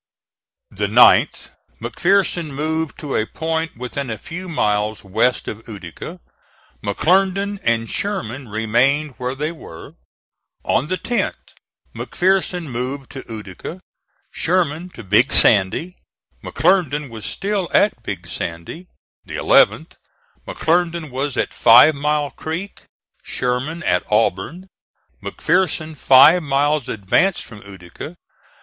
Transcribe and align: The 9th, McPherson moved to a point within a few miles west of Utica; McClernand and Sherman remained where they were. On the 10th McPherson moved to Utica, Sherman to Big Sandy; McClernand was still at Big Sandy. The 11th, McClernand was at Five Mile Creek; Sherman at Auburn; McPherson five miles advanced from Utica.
The 0.71 0.87
9th, 0.87 1.51
McPherson 1.79 2.47
moved 2.47 2.97
to 3.01 3.15
a 3.15 3.27
point 3.27 3.77
within 3.77 4.09
a 4.09 4.17
few 4.17 4.49
miles 4.49 5.03
west 5.03 5.47
of 5.47 5.67
Utica; 5.67 6.19
McClernand 6.83 7.59
and 7.61 7.87
Sherman 7.87 8.47
remained 8.47 9.13
where 9.19 9.35
they 9.35 9.51
were. 9.51 9.93
On 10.63 10.87
the 10.87 10.97
10th 10.97 11.35
McPherson 11.93 12.63
moved 12.65 13.11
to 13.11 13.23
Utica, 13.29 13.79
Sherman 14.31 14.89
to 14.95 15.03
Big 15.03 15.31
Sandy; 15.31 15.97
McClernand 16.43 17.11
was 17.11 17.23
still 17.23 17.69
at 17.71 18.01
Big 18.01 18.25
Sandy. 18.27 18.87
The 19.25 19.35
11th, 19.35 19.97
McClernand 20.47 21.11
was 21.11 21.37
at 21.37 21.53
Five 21.53 21.93
Mile 21.93 22.31
Creek; 22.31 22.85
Sherman 23.21 23.83
at 23.83 24.01
Auburn; 24.11 24.65
McPherson 25.21 25.95
five 25.95 26.41
miles 26.41 26.89
advanced 26.89 27.45
from 27.45 27.61
Utica. 27.61 28.17